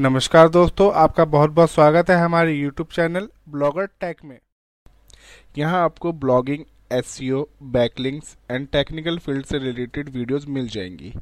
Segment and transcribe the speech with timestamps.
[0.00, 4.38] नमस्कार दोस्तों, आपका बहुत बहुत स्वागत है हमारे YouTube चैनल ब्लॉगर टेक में।
[5.58, 7.18] यहाँ आपको blogging S
[7.64, 11.12] backlinks and technical field से रिलेटेड वीडियोस मिल जाएँगी।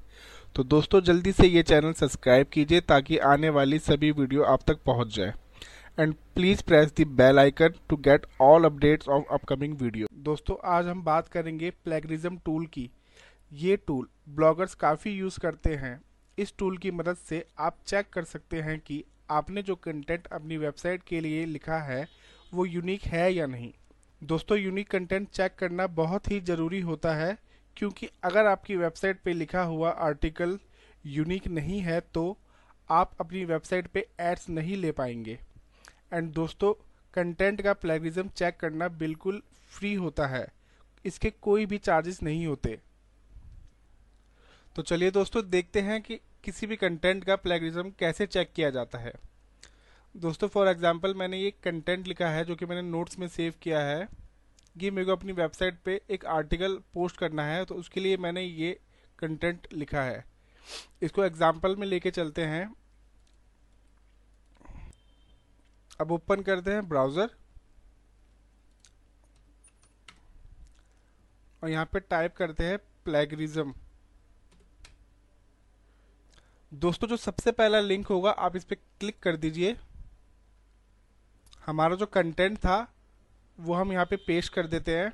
[0.56, 4.82] तो दोस्तों, जल्दी से ये चैनल सब्सक्राइब कीजिए ताकि आने वाली सभी वीडियो आप तक
[4.86, 5.32] पहुँच जाए।
[5.98, 10.86] And please press the bell icon to get all updates of upcoming video दोस्तों, आज
[10.86, 12.90] हम बात करेंगे प्लेगरिज्म टूल की।
[13.52, 16.00] ये टूल ब्लॉगर्स काफ़ी यूज़ करते हैं।
[16.38, 20.56] इस टूल की मदद से आप चेक कर सकते हैं कि आपने जो कंटेंट अपनी
[20.56, 22.06] वेबसाइट के लिए लिखा है,
[22.54, 23.72] वो यूनिक है या नहीं।
[24.22, 27.36] दोस्तों यूनिक कंटेंट चेक करना बहुत ही ज़रूरी होता है,
[27.76, 30.58] क्योंकि अगर आपकी वेबसाइट पे लिखा हुआ आर्टिकल
[31.06, 32.36] यूनिक नहीं है तो
[32.90, 35.38] आप अपनी वेबसाइट पे एड्स नहीं ले पाएँगे।
[36.12, 36.72] एंड दोस्तों
[37.14, 40.46] कंटेंट का प्लेगरिज्म चेक करना बिल्कुल फ्री होता है।
[41.04, 42.78] इसके कोई भी चार्जेस नहीं होते।
[44.76, 48.98] तो चलिए दोस्तों, देखते हैं कि किसी भी कंटेंट का प्लेगरिज्म कैसे चेक किया जाता
[48.98, 49.12] है?
[50.14, 53.80] दोस्तों फॉर एग्जांपल मैंने ये कंटेंट लिखा है जो कि मैंने नोट्स में सेव किया
[53.82, 54.08] है।
[54.76, 58.42] कि मेरे को अपनी वेबसाइट पे एक आर्टिकल पोस्ट करना है तो उसके लिए मैंने
[58.42, 58.78] ये
[59.18, 60.24] कंटेंट लिखा है।
[61.02, 62.70] इसको एग्ज़ाम्पल में लेके चलते हैं।
[66.00, 67.30] अब ओपन करते हैं ब्राउज़र
[71.62, 73.74] और यहाँ पे टाइप करते हैं प्लेगरिज्म
[76.72, 79.76] दोस्तों, जो सबसे पहला लिंक होगा, आप इस पर क्लिक कर दीजिए।
[81.66, 82.76] हमारा जो कंटेंट था,
[83.58, 85.10] वो हम यहाँ पे पेश कर देते हैं।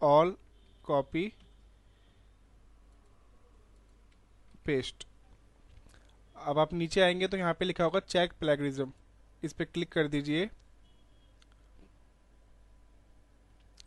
[0.00, 0.36] ऑल
[0.84, 1.32] कॉपी
[4.64, 5.06] पेस्ट
[6.36, 8.92] अब आप नीचे आएँगे तो यहाँ पे लिखा होगा चेक प्लेगरिज्म
[9.42, 10.48] इस पर क्लिक कर दीजिए।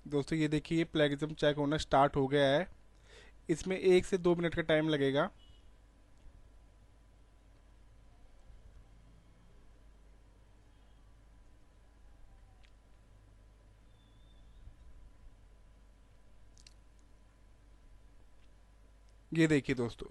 [0.07, 2.67] दोस्तों, ये देखिए प्लेगरिज्म चेक होना स्टार्ट हो गया है।
[3.49, 5.29] इसमें एक से दो मिनट का टाइम लगेगा।
[19.35, 20.07] ये देखिए दोस्तों,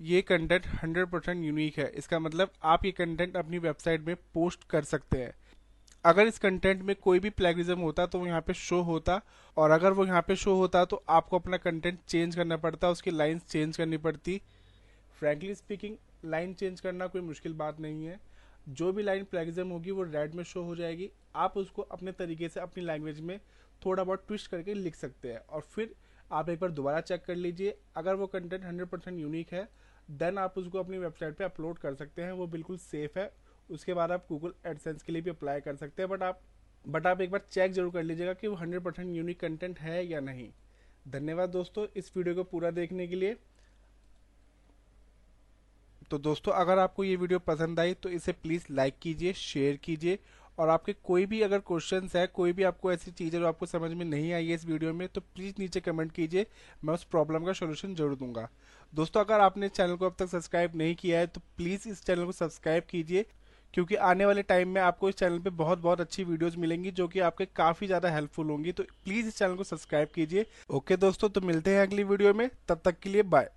[0.00, 4.64] ये कंटेंट 100 परसेंट यूनिक है। इसका मतलब आप ये कंटेंट अपनी वेबसाइट में पोस्ट
[4.70, 5.34] कर सकते हैं।
[6.04, 9.20] अगर इस कंटेंट में कोई भी प्लेगरिज्म होता तो वो यहाँ पे शो होता
[9.56, 13.10] और अगर वो यहाँ पे शो होता तो आपको अपना कंटेंट चेंज करना पड़ता, उसकी
[13.10, 14.40] लाइंस चेंज करनी पड़ती।
[15.20, 18.18] फ्रैंकली स्पीकिंग लाइन चेंज करना कोई मुश्किल बात नहीं है।
[18.70, 22.48] जो भी लाइन प्लेगरिज्म होगी वो रेड में शो हो जाएगी। आप उसको अपने तरीके
[22.48, 23.38] से, अपनी लैंग्वेज में
[23.82, 25.94] थोड़ा बहुत ट्विस्ट करके लिख सकते हैं और फिर
[26.32, 29.68] आप एक बार दोबारा चेक कर लीजिए। अगर वो कंटेंट हंड्रेड परसेंट यूनिक है
[30.08, 33.30] देन आप उसको अपनी वेबसाइट पे अपलोड कर सकते हैं। वो बिल्कुल सेफ़ है।
[33.70, 36.40] उसके बाद आप गूगल एडसेंस के लिए भी अप्लाई कर सकते हैं। बट आप
[36.84, 40.04] बट आप एक बार चेक ज़रूर कर लीजिएगा कि वो हंड्रेड परसेंट यूनिक कंटेंट है
[40.06, 40.48] या नहीं।
[41.08, 43.36] धन्यवाद दोस्तों इस वीडियो को पूरा देखने के लिए।
[46.10, 50.18] तो दोस्तों, अगर आपको ये वीडियो पसंद आई तो इसे प्लीज़ लाइक कीजिए शेयर कीजिए।
[50.62, 53.66] और आपके कोई भी अगर क्वेश्चन है, कोई भी आपको ऐसी चीज़ है जो आपको
[53.66, 56.46] समझ में नहीं आई है इस वीडियो में तो प्लीज़ नीचे कमेंट कीजिए,
[56.84, 58.48] मैं उस प्रॉब्लम का सोल्यूशन ज़रूर दूँगा।
[58.92, 62.24] दोस्तों, अगर आपने चैनल को अब तक सब्सक्राइब नहीं किया है तो प्लीज़ इस चैनल
[62.24, 63.24] को सब्सक्राइब कीजिए,
[63.74, 67.08] क्योंकि आने वाले टाइम में आपको इस चैनल पे बहुत बहुत अच्छी वीडियोस मिलेंगी, जो
[67.08, 71.28] कि आपके काफ़ी ज़्यादा हेल्पफुल होंगी। तो प्लीज़ इस चैनल को सब्सक्राइब कीजिए। ओके दोस्तों
[71.28, 73.50] तो मिलते हैं अगली वीडियो में, तब तक के लिए बाय